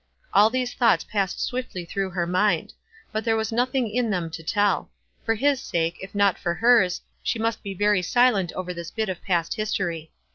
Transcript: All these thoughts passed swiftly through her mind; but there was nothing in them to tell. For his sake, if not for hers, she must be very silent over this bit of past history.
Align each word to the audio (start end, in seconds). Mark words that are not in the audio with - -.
All 0.33 0.49
these 0.49 0.73
thoughts 0.73 1.03
passed 1.03 1.39
swiftly 1.39 1.85
through 1.85 2.09
her 2.09 2.25
mind; 2.25 2.73
but 3.11 3.23
there 3.23 3.35
was 3.35 3.51
nothing 3.51 3.87
in 3.87 4.09
them 4.09 4.31
to 4.31 4.41
tell. 4.41 4.89
For 5.23 5.35
his 5.35 5.61
sake, 5.61 5.97
if 6.01 6.15
not 6.15 6.39
for 6.39 6.55
hers, 6.55 7.01
she 7.21 7.37
must 7.37 7.61
be 7.61 7.75
very 7.75 8.01
silent 8.01 8.51
over 8.53 8.73
this 8.73 8.89
bit 8.89 9.09
of 9.09 9.21
past 9.21 9.53
history. 9.53 10.11